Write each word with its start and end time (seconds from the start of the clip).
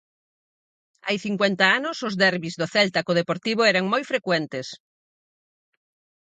Hai 1.05 1.17
cincuenta 1.25 1.65
anos 1.77 1.97
os 2.07 2.17
derbis 2.23 2.53
do 2.61 2.67
Celta 2.73 2.99
co 3.05 3.17
Deportivo 3.21 3.61
eran 3.71 3.85
moi 3.93 4.03
frecuentes. 4.11 4.67